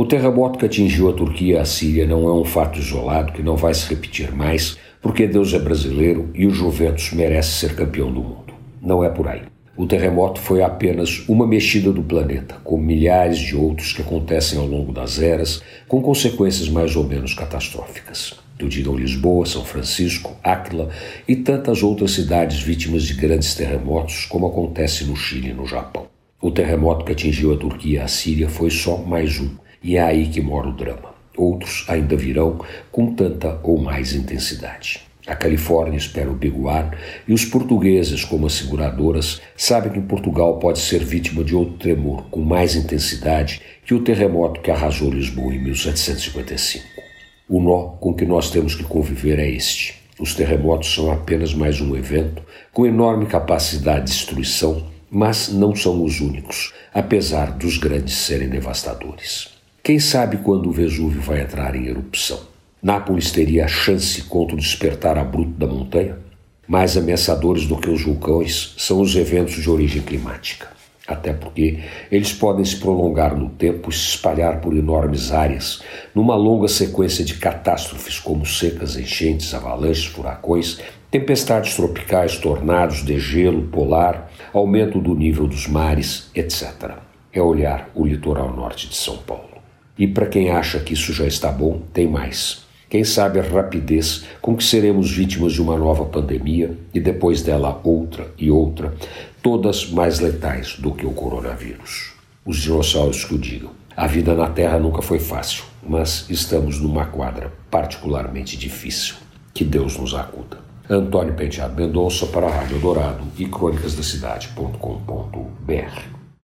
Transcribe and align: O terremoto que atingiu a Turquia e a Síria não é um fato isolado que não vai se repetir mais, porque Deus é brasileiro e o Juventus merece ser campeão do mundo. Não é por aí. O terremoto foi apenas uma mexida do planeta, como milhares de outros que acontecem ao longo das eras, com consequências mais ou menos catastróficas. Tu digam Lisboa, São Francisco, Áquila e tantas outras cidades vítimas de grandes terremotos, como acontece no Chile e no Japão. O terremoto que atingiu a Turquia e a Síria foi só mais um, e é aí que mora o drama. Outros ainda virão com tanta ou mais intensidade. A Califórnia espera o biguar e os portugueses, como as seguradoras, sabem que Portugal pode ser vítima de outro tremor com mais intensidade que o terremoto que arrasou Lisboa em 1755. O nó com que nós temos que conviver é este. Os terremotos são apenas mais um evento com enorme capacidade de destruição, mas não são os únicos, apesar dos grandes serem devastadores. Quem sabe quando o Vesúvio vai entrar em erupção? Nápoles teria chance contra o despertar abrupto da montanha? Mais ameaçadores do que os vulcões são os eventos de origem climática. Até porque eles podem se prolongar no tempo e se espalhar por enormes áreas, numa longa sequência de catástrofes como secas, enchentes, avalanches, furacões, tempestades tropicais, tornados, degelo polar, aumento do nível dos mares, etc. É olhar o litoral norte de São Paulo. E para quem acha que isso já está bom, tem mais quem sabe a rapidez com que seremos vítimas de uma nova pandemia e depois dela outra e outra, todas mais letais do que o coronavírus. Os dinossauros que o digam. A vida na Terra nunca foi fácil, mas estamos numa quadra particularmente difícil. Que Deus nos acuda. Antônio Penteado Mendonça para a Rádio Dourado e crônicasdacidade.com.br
O 0.00 0.06
terremoto 0.06 0.58
que 0.58 0.64
atingiu 0.64 1.10
a 1.10 1.12
Turquia 1.12 1.56
e 1.56 1.58
a 1.58 1.64
Síria 1.66 2.06
não 2.06 2.26
é 2.26 2.32
um 2.32 2.42
fato 2.42 2.78
isolado 2.78 3.34
que 3.34 3.42
não 3.42 3.54
vai 3.54 3.74
se 3.74 3.86
repetir 3.86 4.34
mais, 4.34 4.78
porque 5.02 5.26
Deus 5.26 5.52
é 5.52 5.58
brasileiro 5.58 6.30
e 6.34 6.46
o 6.46 6.50
Juventus 6.50 7.12
merece 7.12 7.50
ser 7.50 7.76
campeão 7.76 8.10
do 8.10 8.22
mundo. 8.22 8.54
Não 8.80 9.04
é 9.04 9.10
por 9.10 9.28
aí. 9.28 9.42
O 9.76 9.86
terremoto 9.86 10.40
foi 10.40 10.62
apenas 10.62 11.22
uma 11.28 11.46
mexida 11.46 11.92
do 11.92 12.02
planeta, 12.02 12.56
como 12.64 12.82
milhares 12.82 13.38
de 13.38 13.54
outros 13.54 13.92
que 13.92 14.00
acontecem 14.00 14.58
ao 14.58 14.64
longo 14.64 14.90
das 14.90 15.20
eras, 15.20 15.62
com 15.86 16.00
consequências 16.00 16.70
mais 16.70 16.96
ou 16.96 17.04
menos 17.04 17.34
catastróficas. 17.34 18.40
Tu 18.58 18.70
digam 18.70 18.96
Lisboa, 18.96 19.44
São 19.44 19.66
Francisco, 19.66 20.34
Áquila 20.42 20.88
e 21.28 21.36
tantas 21.36 21.82
outras 21.82 22.12
cidades 22.12 22.58
vítimas 22.58 23.02
de 23.02 23.12
grandes 23.12 23.54
terremotos, 23.54 24.24
como 24.24 24.46
acontece 24.46 25.04
no 25.04 25.14
Chile 25.14 25.50
e 25.50 25.54
no 25.54 25.66
Japão. 25.66 26.06
O 26.40 26.50
terremoto 26.50 27.04
que 27.04 27.12
atingiu 27.12 27.52
a 27.52 27.58
Turquia 27.58 28.00
e 28.00 28.02
a 28.02 28.08
Síria 28.08 28.48
foi 28.48 28.70
só 28.70 28.96
mais 28.96 29.38
um, 29.38 29.50
e 29.82 29.96
é 29.96 30.02
aí 30.02 30.28
que 30.28 30.40
mora 30.40 30.68
o 30.68 30.72
drama. 30.72 31.14
Outros 31.36 31.84
ainda 31.88 32.16
virão 32.16 32.60
com 32.90 33.14
tanta 33.14 33.58
ou 33.62 33.78
mais 33.80 34.14
intensidade. 34.14 35.10
A 35.26 35.36
Califórnia 35.36 35.96
espera 35.96 36.30
o 36.30 36.34
biguar 36.34 36.98
e 37.28 37.32
os 37.32 37.44
portugueses, 37.44 38.24
como 38.24 38.46
as 38.46 38.54
seguradoras, 38.54 39.40
sabem 39.56 39.92
que 39.92 40.00
Portugal 40.00 40.58
pode 40.58 40.80
ser 40.80 41.04
vítima 41.04 41.44
de 41.44 41.54
outro 41.54 41.78
tremor 41.78 42.24
com 42.30 42.40
mais 42.40 42.74
intensidade 42.74 43.62
que 43.84 43.94
o 43.94 44.02
terremoto 44.02 44.60
que 44.60 44.70
arrasou 44.70 45.10
Lisboa 45.10 45.54
em 45.54 45.62
1755. 45.62 46.84
O 47.48 47.60
nó 47.60 47.90
com 48.00 48.14
que 48.14 48.24
nós 48.24 48.50
temos 48.50 48.74
que 48.74 48.82
conviver 48.82 49.38
é 49.38 49.48
este. 49.48 49.94
Os 50.18 50.34
terremotos 50.34 50.92
são 50.92 51.12
apenas 51.12 51.54
mais 51.54 51.80
um 51.80 51.96
evento 51.96 52.42
com 52.72 52.86
enorme 52.86 53.26
capacidade 53.26 54.06
de 54.06 54.12
destruição, 54.12 54.86
mas 55.10 55.48
não 55.48 55.74
são 55.76 56.02
os 56.02 56.20
únicos, 56.20 56.72
apesar 56.92 57.52
dos 57.52 57.78
grandes 57.78 58.16
serem 58.16 58.48
devastadores. 58.48 59.59
Quem 59.82 59.98
sabe 59.98 60.36
quando 60.36 60.68
o 60.68 60.72
Vesúvio 60.72 61.22
vai 61.22 61.40
entrar 61.40 61.74
em 61.74 61.86
erupção? 61.86 62.38
Nápoles 62.82 63.32
teria 63.32 63.66
chance 63.66 64.22
contra 64.24 64.54
o 64.54 64.58
despertar 64.58 65.16
abrupto 65.16 65.58
da 65.58 65.66
montanha? 65.66 66.18
Mais 66.68 66.98
ameaçadores 66.98 67.66
do 67.66 67.78
que 67.78 67.88
os 67.88 68.04
vulcões 68.04 68.74
são 68.76 69.00
os 69.00 69.16
eventos 69.16 69.54
de 69.54 69.70
origem 69.70 70.02
climática. 70.02 70.68
Até 71.08 71.32
porque 71.32 71.80
eles 72.12 72.30
podem 72.30 72.62
se 72.62 72.76
prolongar 72.76 73.34
no 73.34 73.48
tempo 73.48 73.88
e 73.88 73.92
se 73.92 74.10
espalhar 74.10 74.60
por 74.60 74.76
enormes 74.76 75.32
áreas, 75.32 75.82
numa 76.14 76.36
longa 76.36 76.68
sequência 76.68 77.24
de 77.24 77.36
catástrofes 77.36 78.18
como 78.18 78.44
secas, 78.44 78.98
enchentes, 78.98 79.54
avalanches, 79.54 80.04
furacões, 80.04 80.78
tempestades 81.10 81.74
tropicais, 81.74 82.36
tornados, 82.36 83.02
degelo 83.02 83.62
polar, 83.68 84.30
aumento 84.52 85.00
do 85.00 85.14
nível 85.14 85.46
dos 85.46 85.66
mares, 85.66 86.30
etc. 86.34 86.98
É 87.32 87.40
olhar 87.40 87.88
o 87.94 88.04
litoral 88.04 88.54
norte 88.54 88.86
de 88.86 88.94
São 88.94 89.16
Paulo. 89.16 89.59
E 89.98 90.06
para 90.06 90.26
quem 90.26 90.50
acha 90.50 90.80
que 90.80 90.94
isso 90.94 91.12
já 91.12 91.26
está 91.26 91.50
bom, 91.50 91.82
tem 91.92 92.06
mais 92.06 92.70
quem 92.90 93.02
sabe 93.04 93.38
a 93.38 93.42
rapidez 93.42 94.24
com 94.42 94.56
que 94.56 94.64
seremos 94.64 95.12
vítimas 95.12 95.52
de 95.52 95.62
uma 95.62 95.78
nova 95.78 96.04
pandemia 96.04 96.76
e 96.92 96.98
depois 96.98 97.40
dela 97.40 97.80
outra 97.84 98.32
e 98.36 98.50
outra, 98.50 98.92
todas 99.40 99.88
mais 99.88 100.18
letais 100.18 100.74
do 100.76 100.92
que 100.92 101.06
o 101.06 101.12
coronavírus. 101.12 102.14
Os 102.44 102.56
dinossauros 102.56 103.24
que 103.24 103.36
o 103.36 103.38
digam. 103.38 103.70
A 103.96 104.08
vida 104.08 104.34
na 104.34 104.48
Terra 104.48 104.80
nunca 104.80 105.02
foi 105.02 105.20
fácil, 105.20 105.62
mas 105.86 106.26
estamos 106.28 106.80
numa 106.80 107.06
quadra 107.06 107.52
particularmente 107.70 108.56
difícil. 108.56 109.14
Que 109.54 109.64
Deus 109.64 109.96
nos 109.96 110.12
acuda. 110.12 110.58
Antônio 110.88 111.34
Penteado 111.34 111.80
Mendonça 111.80 112.26
para 112.26 112.48
a 112.48 112.50
Rádio 112.50 112.80
Dourado 112.80 113.22
e 113.38 113.46
crônicasdacidade.com.br 113.46 116.19